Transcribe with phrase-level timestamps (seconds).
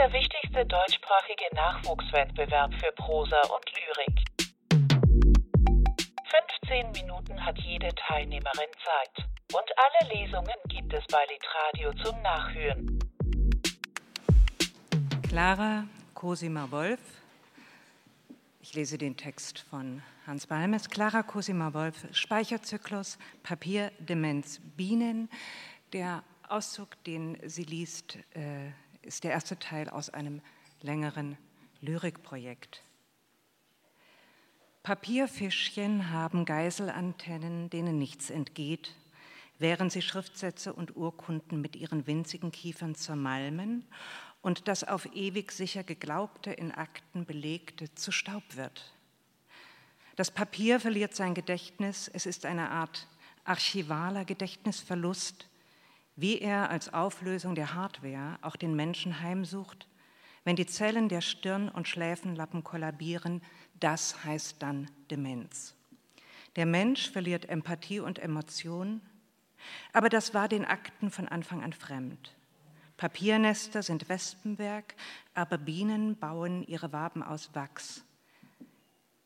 [0.00, 4.24] der wichtigste deutschsprachige Nachwuchswettbewerb für Prosa und Lyrik.
[6.64, 9.26] 15 Minuten hat jede Teilnehmerin Zeit.
[9.52, 12.98] Und alle Lesungen gibt es bei Litradio zum Nachhören.
[15.28, 17.00] Clara Cosima Wolf.
[18.62, 20.88] Ich lese den Text von Hans Balmes.
[20.88, 25.28] Clara Cosima Wolf, Speicherzyklus, Papier, Demenz, Bienen.
[25.92, 28.70] Der Auszug, den sie liest, äh,
[29.02, 30.40] ist der erste Teil aus einem
[30.80, 31.36] längeren
[31.80, 32.82] Lyrikprojekt.
[34.82, 38.94] Papierfischchen haben Geiselantennen, denen nichts entgeht,
[39.58, 43.86] während sie Schriftsätze und Urkunden mit ihren winzigen Kiefern zermalmen
[44.40, 48.94] und das auf ewig sicher geglaubte, in Akten belegte zu Staub wird.
[50.16, 53.06] Das Papier verliert sein Gedächtnis, es ist eine Art
[53.44, 55.49] archivaler Gedächtnisverlust,
[56.16, 59.88] wie er als Auflösung der Hardware auch den Menschen heimsucht,
[60.44, 63.42] wenn die Zellen der Stirn und Schläfenlappen kollabieren,
[63.78, 65.74] das heißt dann Demenz.
[66.56, 69.00] Der Mensch verliert Empathie und Emotion,
[69.92, 72.34] aber das war den Akten von Anfang an fremd.
[72.96, 74.94] Papiernester sind Wespenwerk,
[75.34, 78.04] aber Bienen bauen ihre Waben aus Wachs.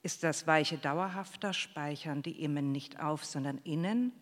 [0.03, 4.13] Ist das Weiche dauerhafter, speichern die Immen nicht auf, sondern innen?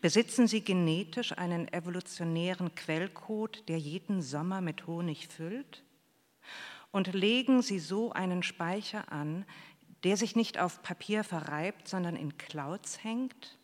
[0.00, 5.82] Besitzen sie genetisch einen evolutionären Quellcode, der jeden Sommer mit Honig füllt?
[6.90, 9.44] Und legen sie so einen Speicher an,
[10.04, 13.58] der sich nicht auf Papier verreibt, sondern in Clouds hängt?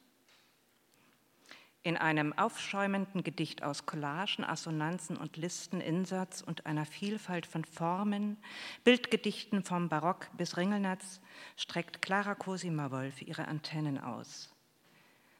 [1.82, 8.36] In einem aufschäumenden Gedicht aus Collagen, Assonanzen und Listen, Insatz und einer Vielfalt von Formen,
[8.84, 11.20] Bildgedichten vom Barock bis Ringelnatz,
[11.56, 14.54] streckt Clara Cosima Wolf ihre Antennen aus.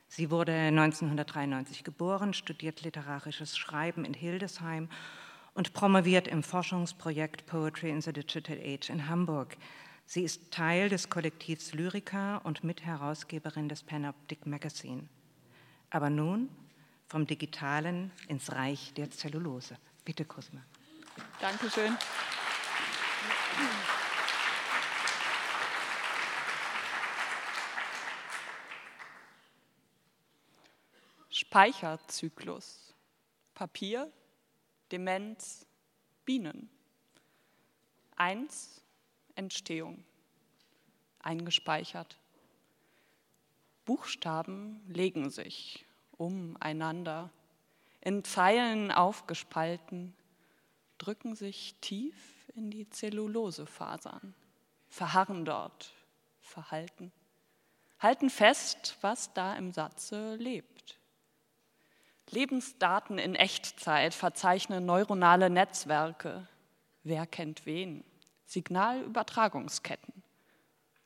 [0.09, 4.89] Sie wurde 1993 geboren, studiert literarisches Schreiben in Hildesheim
[5.55, 9.57] und promoviert im Forschungsprojekt Poetry in the Digital Age in Hamburg.
[10.07, 15.08] Sie ist Teil des Kollektivs Lyrica und Mitherausgeberin des Panoptic Magazine.
[15.91, 16.48] Aber nun
[17.08, 19.77] vom Digitalen ins Reich der Zellulose.
[20.05, 20.63] Bitte, Cosima.
[21.40, 21.96] Dankeschön.
[31.51, 32.92] Speicherzyklus.
[33.55, 34.13] Papier,
[34.92, 35.67] Demenz,
[36.27, 36.69] Bienen.
[38.17, 38.83] Eins,
[39.35, 40.05] Entstehung.
[41.20, 42.19] Eingespeichert.
[43.87, 45.87] Buchstaben legen sich
[46.19, 47.31] umeinander,
[48.03, 50.14] in Zeilen aufgespalten,
[50.98, 54.35] drücken sich tief in die Zellulosefasern,
[54.91, 55.95] verharren dort,
[56.42, 57.11] verhalten,
[58.01, 60.77] halten fest, was da im Satze lebt.
[62.33, 66.46] Lebensdaten in Echtzeit verzeichnen neuronale Netzwerke.
[67.02, 68.05] Wer kennt wen?
[68.44, 70.22] Signalübertragungsketten.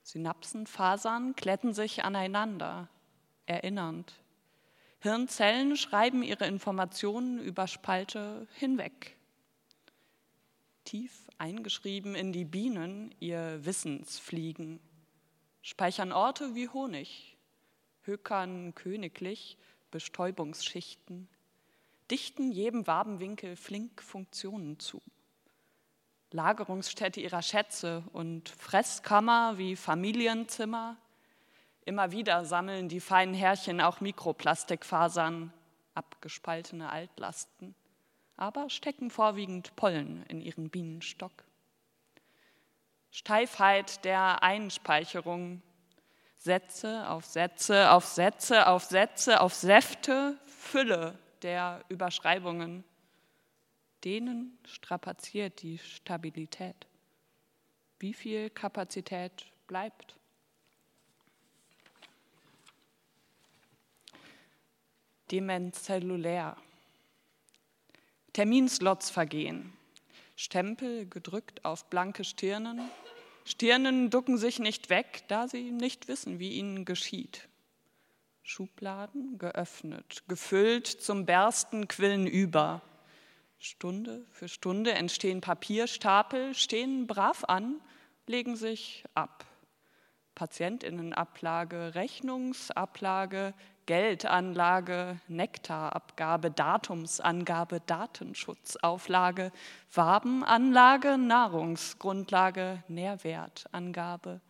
[0.03, 2.89] Synapsenfasern kletten sich aneinander,
[3.47, 4.15] erinnernd.
[5.01, 9.17] Hirnzellen schreiben ihre Informationen über Spalte hinweg.
[10.85, 14.81] Tief eingeschrieben in die Bienen ihr Wissensfliegen,
[15.61, 17.37] speichern Orte wie Honig,
[18.03, 19.59] hökern königlich
[19.93, 21.29] Bestäubungsschichten,
[22.11, 25.01] dichten jedem Wabenwinkel flink Funktionen zu.
[26.33, 30.97] Lagerungsstätte ihrer Schätze und Fresskammer wie Familienzimmer.
[31.85, 35.53] Immer wieder sammeln die feinen Härchen auch Mikroplastikfasern,
[35.95, 37.75] abgespaltene Altlasten,
[38.37, 41.45] aber stecken vorwiegend Pollen in ihren Bienenstock.
[43.11, 45.61] Steifheit der Einspeicherung,
[46.43, 52.85] Sätze auf Sätze auf Sätze auf Sätze auf Säfte, Fülle der Überschreibungen
[54.05, 56.87] denen strapaziert die Stabilität.
[57.99, 60.17] Wie viel Kapazität bleibt?
[65.31, 66.57] Demenz zellulär.
[68.33, 69.73] Terminslots vergehen.
[70.37, 72.91] Stempel gedrückt auf blanke Stirnen.
[73.45, 77.49] Stirnen ducken sich nicht weg, da sie nicht wissen, wie ihnen geschieht.
[78.43, 82.83] Schubladen geöffnet, gefüllt zum Bersten quillen über.
[83.59, 87.81] Stunde für Stunde entstehen Papierstapel, stehen brav an,
[88.27, 89.47] legen sich ab.
[90.35, 93.55] Patientinnenablage, Rechnungsablage,
[93.87, 99.53] Geldanlage, Nektarabgabe, Datumsangabe, Datenschutzauflage,
[99.93, 104.41] Wabenanlage, Nahrungsgrundlage, Nährwertangabe,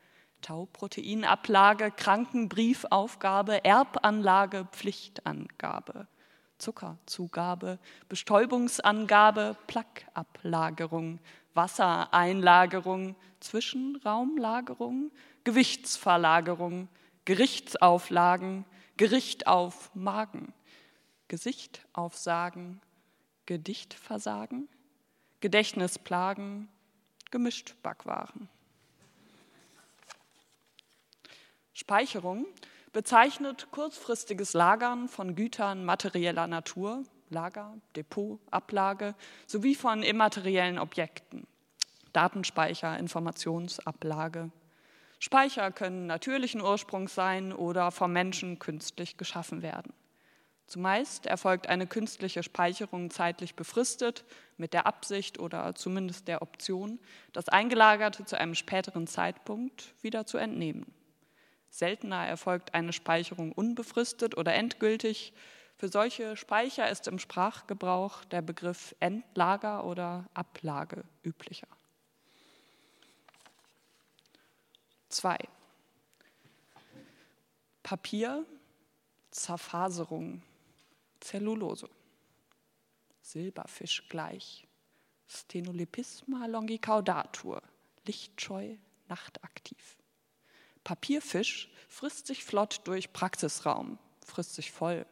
[0.43, 6.09] Tauproteinablage, Krankenbriefaufgabe, Erbanlage, Pflichtangabe.
[6.63, 7.79] Zuckerzugabe,
[8.09, 11.19] Bestäubungsangabe, Plackablagerung,
[11.55, 15.11] Wassereinlagerung, Zwischenraumlagerung,
[15.43, 16.89] Gewichtsverlagerung,
[17.25, 18.65] Gerichtsauflagen,
[18.97, 20.53] Gericht auf Magen,
[21.29, 22.81] Gesicht aufsagen,
[23.47, 24.69] Gedichtversagen,
[25.41, 26.69] Gedächtnisplagen,
[27.31, 28.49] gemischt Backwaren.
[31.73, 32.47] Speicherung
[32.93, 39.15] bezeichnet kurzfristiges Lagern von Gütern materieller Natur, Lager, Depot, Ablage
[39.47, 41.47] sowie von immateriellen Objekten,
[42.13, 44.51] Datenspeicher, Informationsablage.
[45.25, 49.93] Speicher können natürlichen Ursprungs sein oder vom Menschen künstlich geschaffen werden.
[50.67, 54.25] Zumeist erfolgt eine künstliche Speicherung zeitlich befristet
[54.57, 56.99] mit der Absicht oder zumindest der Option,
[57.33, 60.93] das Eingelagerte zu einem späteren Zeitpunkt wieder zu entnehmen.
[61.71, 65.35] Seltener erfolgt eine Speicherung unbefristet oder endgültig.
[65.77, 71.69] Für solche Speicher ist im Sprachgebrauch der Begriff Endlager oder Ablage üblicher.
[75.13, 75.39] 2.
[77.83, 78.47] Papier,
[79.31, 80.43] Zerfaserung,
[81.21, 81.89] Zellulose,
[83.21, 84.67] Silberfisch gleich,
[85.29, 87.63] Stenolepisma longicaudatur,
[88.07, 88.77] lichtscheu,
[89.09, 89.97] nachtaktiv.
[90.85, 95.07] Papierfisch frisst sich flott durch Praxisraum, frisst sich voll,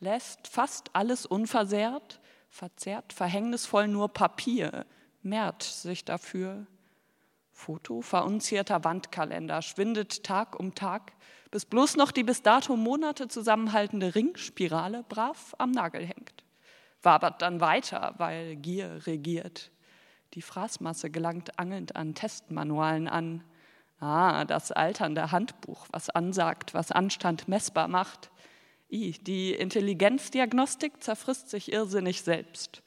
[0.00, 4.84] lässt fast alles unversehrt, verzehrt verhängnisvoll nur Papier,
[5.22, 6.66] mehrt sich dafür.
[7.60, 11.12] Foto verunzierter Wandkalender schwindet Tag um Tag,
[11.50, 16.42] bis bloß noch die bis dato Monate zusammenhaltende Ringspirale brav am Nagel hängt.
[17.02, 19.70] Wabert dann weiter, weil Gier regiert.
[20.32, 23.44] Die Fraßmasse gelangt angelnd an Testmanualen an.
[23.98, 28.30] Ah, das alternde Handbuch, was ansagt, was Anstand messbar macht.
[28.90, 32.82] I, die Intelligenzdiagnostik zerfrisst sich irrsinnig selbst.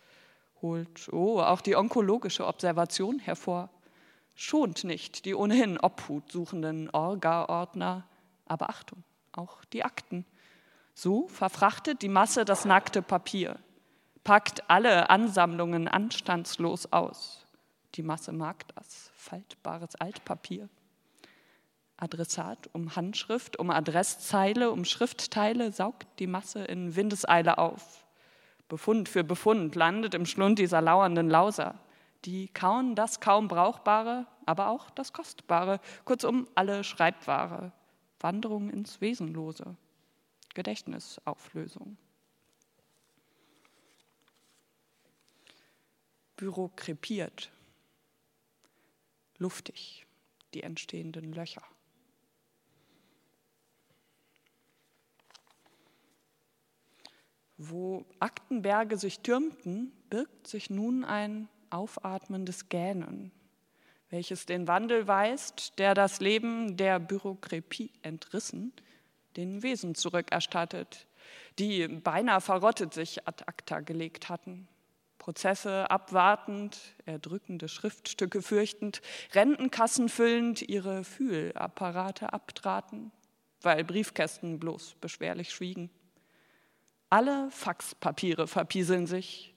[0.63, 3.69] Holt, oh, auch die onkologische Observation hervor.
[4.35, 8.07] Schont nicht die ohnehin Obhut suchenden Orga-Ordner,
[8.45, 10.25] aber Achtung, auch die Akten.
[10.93, 13.59] So verfrachtet die Masse das nackte Papier,
[14.23, 17.45] packt alle Ansammlungen anstandslos aus.
[17.95, 20.69] Die Masse mag das, faltbares Altpapier.
[21.97, 28.05] Adressat um Handschrift, um Adresszeile, um Schriftteile saugt die Masse in Windeseile auf.
[28.67, 31.75] Befund für Befund landet im Schlund dieser lauernden Lauser.
[32.25, 37.71] Die kauen das kaum Brauchbare, aber auch das Kostbare, kurzum alle Schreibware.
[38.23, 39.75] Wanderung ins Wesenlose,
[40.53, 41.97] Gedächtnisauflösung.
[46.37, 47.51] Büro krepiert,
[49.37, 50.07] luftig,
[50.53, 51.63] die entstehenden Löcher.
[57.57, 63.31] Wo Aktenberge sich türmten, birgt sich nun ein aufatmendes Gähnen,
[64.09, 68.73] welches den Wandel weist, der das Leben der Bürokratie entrissen,
[69.35, 71.07] den Wesen zurückerstattet,
[71.59, 74.67] die beinahe verrottet sich ad acta gelegt hatten.
[75.17, 83.11] Prozesse abwartend, erdrückende Schriftstücke fürchtend, Rentenkassen füllend, ihre Fühlapparate abtraten,
[83.61, 85.89] weil Briefkästen bloß beschwerlich schwiegen.
[87.09, 89.52] Alle Faxpapiere verpieseln sich.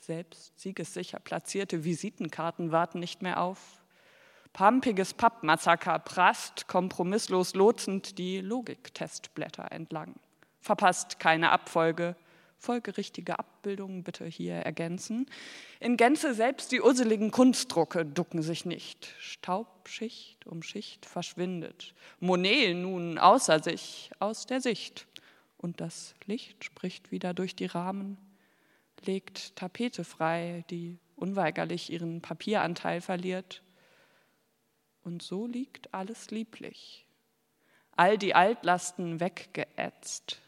[0.00, 3.82] Selbst siegessicher platzierte Visitenkarten warten nicht mehr auf.
[4.52, 10.14] Pampiges Pappmassaker prasst kompromisslos lotsend die Logiktestblätter entlang.
[10.60, 12.14] Verpasst keine Abfolge,
[12.58, 15.26] folgerichtige Abbildungen bitte hier ergänzen.
[15.80, 19.14] In Gänze selbst die urseligen Kunstdrucke ducken sich nicht.
[19.18, 21.94] Staubschicht um Schicht verschwindet.
[22.20, 25.06] Monet nun außer sich, aus der Sicht
[25.58, 28.18] und das Licht spricht wieder durch die Rahmen,
[29.06, 33.62] legt Tapete frei, die unweigerlich ihren Papieranteil verliert.
[35.02, 37.06] Und so liegt alles lieblich,
[37.96, 40.40] all die Altlasten weggeätzt.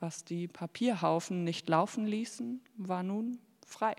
[0.00, 3.96] Was die Papierhaufen nicht laufen ließen, war nun frei.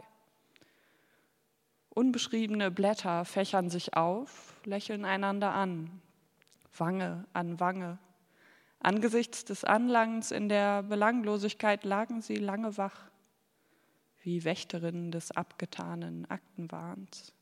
[1.90, 6.02] Unbeschriebene Blätter fächern sich auf, lächeln einander an,
[6.78, 8.00] Wange an Wange,
[8.82, 13.12] Angesichts des Anlangens in der Belanglosigkeit lagen sie lange wach,
[14.22, 17.34] wie Wächterinnen des abgetanen Aktenwahns.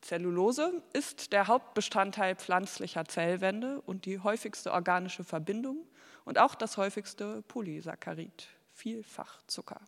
[0.00, 5.86] Zellulose ist der Hauptbestandteil pflanzlicher Zellwände und die häufigste organische Verbindung
[6.24, 9.80] und auch das häufigste Polysaccharid, Vielfachzucker.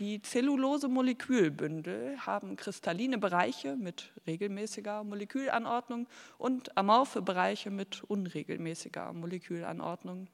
[0.00, 10.28] Die Zellulose-Molekülbündel haben kristalline Bereiche mit regelmäßiger Molekülanordnung und amorphe Bereiche mit unregelmäßiger Molekülanordnung.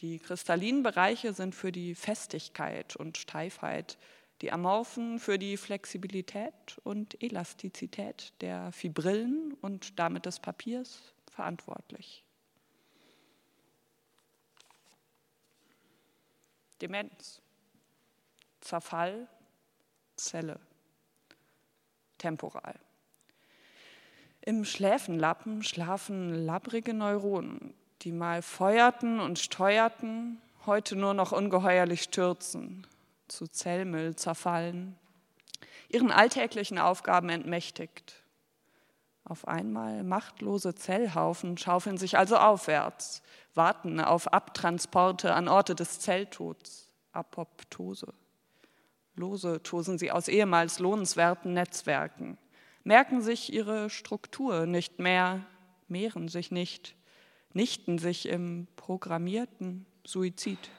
[0.00, 3.98] Die kristallinen Bereiche sind für die Festigkeit und Steifheit,
[4.42, 12.22] die amorphen für die Flexibilität und Elastizität der Fibrillen und damit des Papiers verantwortlich.
[16.80, 17.42] Demenz.
[18.60, 19.28] Zerfall,
[20.16, 20.60] Zelle,
[22.18, 22.78] temporal.
[24.42, 32.86] Im Schläfenlappen schlafen labbrige Neuronen, die mal feuerten und steuerten, heute nur noch ungeheuerlich stürzen,
[33.26, 34.96] zu Zellmüll zerfallen,
[35.88, 38.22] ihren alltäglichen Aufgaben entmächtigt.
[39.24, 43.22] Auf einmal machtlose Zellhaufen schaufeln sich also aufwärts,
[43.54, 48.12] warten auf Abtransporte an Orte des Zelltods, Apoptose.
[49.14, 52.38] Lose tosen sie aus ehemals lohnenswerten Netzwerken,
[52.84, 55.44] merken sich ihre Struktur nicht mehr,
[55.88, 56.94] mehren sich nicht,
[57.52, 60.70] nichten sich im programmierten Suizid.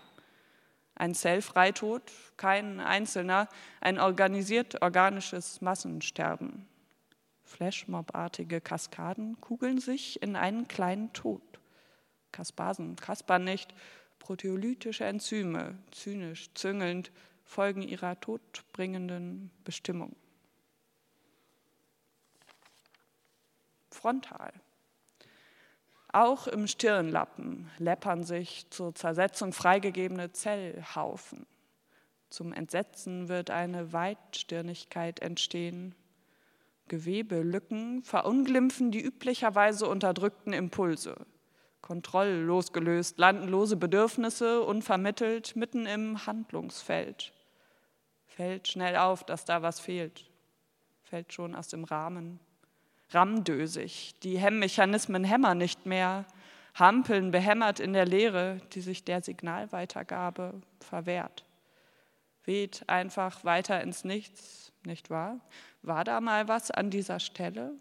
[0.95, 2.03] Ein Zellfreitod,
[2.35, 3.47] kein einzelner,
[3.79, 6.67] ein organisiert organisches Massensterben.
[7.43, 11.41] Flashmob-artige Kaskaden kugeln sich in einen kleinen Tod.
[12.31, 13.73] Kaspasen kaspern nicht,
[14.19, 17.11] proteolytische Enzyme, zynisch, züngelnd,
[17.43, 20.15] folgen ihrer todbringenden Bestimmung.
[23.89, 24.53] Frontal.
[26.11, 31.45] Auch im Stirnlappen läppern sich zur Zersetzung freigegebene Zellhaufen.
[32.29, 35.95] Zum Entsetzen wird eine Weitstirnigkeit entstehen.
[36.87, 41.15] Gewebelücken verunglimpfen die üblicherweise unterdrückten Impulse.
[41.81, 47.33] Kontrolllos gelöst landen lose Bedürfnisse unvermittelt mitten im Handlungsfeld
[48.39, 50.23] fällt schnell auf, dass da was fehlt,
[51.03, 52.39] fällt schon aus dem Rahmen.
[53.11, 56.25] Rammdösig, die Hemmmechanismen hämmern nicht mehr,
[56.75, 61.45] hampeln behämmert in der Leere, die sich der Signalweitergabe verwehrt.
[62.43, 65.39] Weht einfach weiter ins Nichts, nicht wahr?
[65.81, 67.73] War da mal was an dieser Stelle?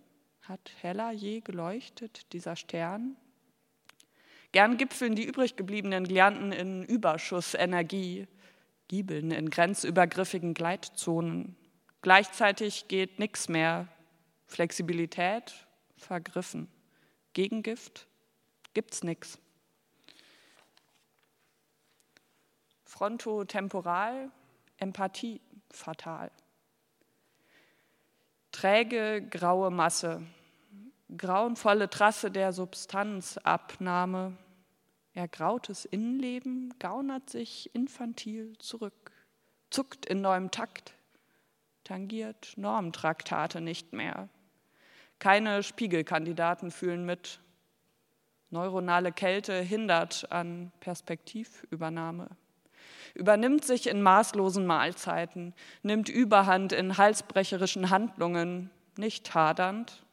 [0.43, 3.17] Hat heller je geleuchtet, dieser Stern?
[4.53, 8.27] Gern gipfeln die übrig gebliebenen Glianten in Überschussenergie,
[8.89, 11.55] Giebeln in grenzübergriffigen Gleitzonen.
[12.01, 13.89] Gleichzeitig geht nichts mehr.
[14.49, 15.55] Flexibilität
[15.97, 16.69] vergriffen.
[17.35, 18.09] Gegengift
[18.75, 19.39] gibt's nichts.
[22.85, 24.33] Frontotemporal,
[24.79, 25.41] Empathie
[25.71, 26.33] fatal.
[28.51, 30.27] Träge graue Masse,
[31.17, 34.37] grauenvolle Trasse der Substanzabnahme,
[35.15, 39.11] Ergrautes Innenleben gaunert sich infantil zurück,
[39.69, 40.95] zuckt in neuem Takt,
[41.83, 44.29] tangiert Normtraktate nicht mehr.
[45.19, 47.41] Keine Spiegelkandidaten fühlen mit.
[48.51, 52.29] Neuronale Kälte hindert an Perspektivübernahme.
[53.15, 60.05] Übernimmt sich in maßlosen Mahlzeiten, nimmt Überhand in halsbrecherischen Handlungen, nicht hadernd,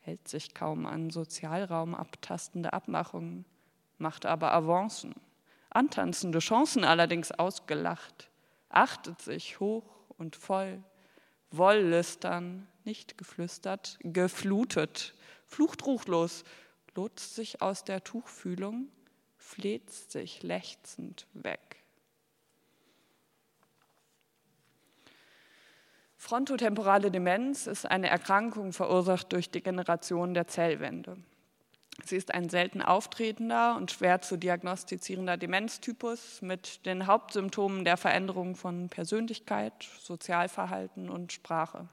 [0.00, 3.44] hält sich kaum an Sozialraum abtastende Abmachungen,
[3.98, 5.14] macht aber Avancen,
[5.70, 8.30] antanzende Chancen allerdings ausgelacht,
[8.68, 9.84] achtet sich hoch
[10.18, 10.82] und voll,
[11.50, 15.14] wollüstern, nicht geflüstert, geflutet,
[15.46, 16.44] flucht ruchlos,
[16.94, 18.88] lotst sich aus der Tuchfühlung,
[19.36, 21.82] fleht sich lechzend weg.
[26.16, 31.16] Frontotemporale Demenz ist eine Erkrankung verursacht durch Degeneration der Zellwände.
[32.04, 38.56] Sie ist ein selten auftretender und schwer zu diagnostizierender Demenztypus mit den Hauptsymptomen der Veränderung
[38.56, 41.88] von Persönlichkeit, Sozialverhalten und Sprache.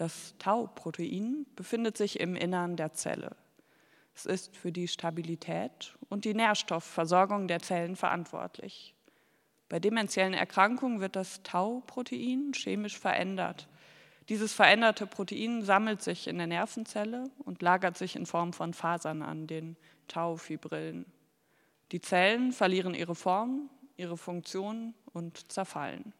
[0.00, 3.36] Das Tau-Protein befindet sich im Innern der Zelle.
[4.14, 8.94] Es ist für die Stabilität und die Nährstoffversorgung der Zellen verantwortlich.
[9.68, 13.68] Bei demenziellen Erkrankungen wird das Tau-Protein chemisch verändert
[14.30, 19.22] dieses veränderte Protein sammelt sich in der Nervenzelle und lagert sich in Form von Fasern
[19.22, 19.76] an, den
[20.06, 21.04] Taufibrillen.
[21.90, 26.12] Die Zellen verlieren ihre Form, ihre Funktion und zerfallen.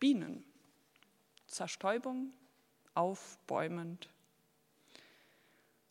[0.00, 0.47] Bienen.
[1.48, 2.32] Zerstäubung,
[2.94, 4.08] aufbäumend.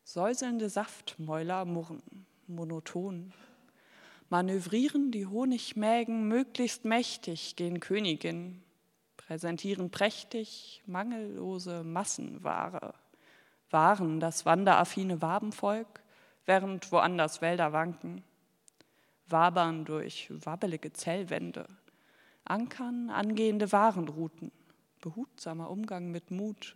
[0.04, 2.02] Säuselnde Saftmäuler murren,
[2.46, 3.34] monoton.
[4.30, 8.62] Manövrieren die Honigmägen möglichst mächtig gen Königin,
[9.18, 12.94] präsentieren prächtig mangellose Massenware,
[13.72, 16.02] waren das wanderaffine Wabenvolk,
[16.46, 18.24] während woanders Wälder wanken,
[19.28, 21.68] wabern durch wabbelige Zellwände,
[22.46, 24.52] Ankern angehende Warenrouten,
[25.08, 26.76] behutsamer Umgang mit Mut.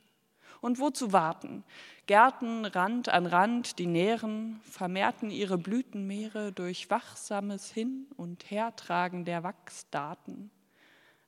[0.61, 1.63] Und wozu warten?
[2.05, 9.43] Gärten Rand an Rand, die nähren, vermehrten ihre Blütenmeere durch wachsames Hin- und Hertragen der
[9.43, 10.51] Wachsdaten.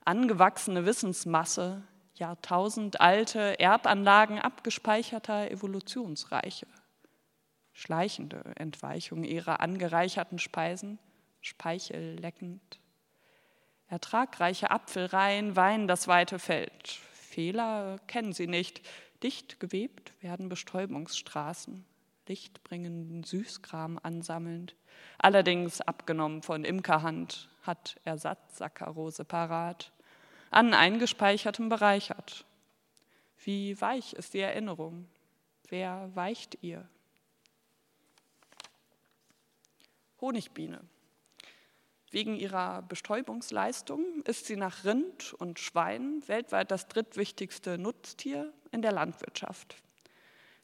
[0.06, 1.84] Angewachsene Wissensmasse,
[2.16, 6.68] jahrtausendalte Erbanlagen abgespeicherter Evolutionsreiche.
[7.72, 11.00] Schleichende Entweichung ihrer angereicherten Speisen,
[11.42, 12.80] speichelleckend.
[13.94, 16.88] Ertragreiche Apfelreihen weinen das weite Feld.
[17.12, 18.82] Fehler kennen sie nicht.
[19.22, 21.86] Dicht gewebt werden Bestäubungsstraßen,
[22.28, 24.76] lichtbringenden Süßkram ansammelnd.
[25.20, 29.92] Allerdings abgenommen von Imkerhand, hat Ersatzsaccharose parat,
[30.50, 32.46] an eingespeichertem bereichert.
[33.44, 35.08] Wie weich ist die Erinnerung?
[35.70, 36.90] Wer weicht ihr?
[40.20, 40.80] Honigbiene.
[42.14, 48.92] Wegen ihrer Bestäubungsleistung ist sie nach Rind und Schwein weltweit das drittwichtigste Nutztier in der
[48.92, 49.78] Landwirtschaft.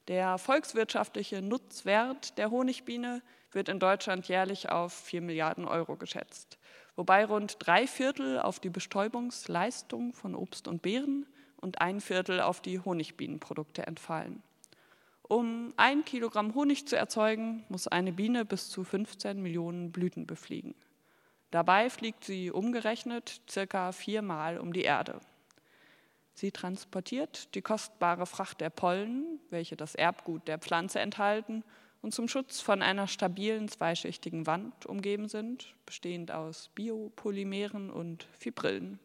[0.07, 6.59] Der volkswirtschaftliche Nutzwert der Honigbiene wird in Deutschland jährlich auf 4 Milliarden Euro geschätzt,
[6.95, 11.25] wobei rund drei Viertel auf die Bestäubungsleistung von Obst und Beeren
[11.57, 14.43] und ein Viertel auf die Honigbienenprodukte entfallen.
[15.23, 20.75] Um ein Kilogramm Honig zu erzeugen, muss eine Biene bis zu 15 Millionen Blüten befliegen.
[21.51, 25.19] Dabei fliegt sie umgerechnet circa viermal um die Erde.
[26.33, 31.63] Sie transportiert die kostbare Fracht der Pollen, welche das Erbgut der Pflanze enthalten
[32.01, 38.99] und zum Schutz von einer stabilen zweischichtigen Wand umgeben sind, bestehend aus Biopolymeren und Fibrillen.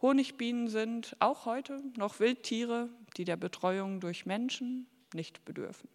[0.00, 5.88] Honigbienen sind auch heute noch Wildtiere, die der Betreuung durch Menschen nicht bedürfen.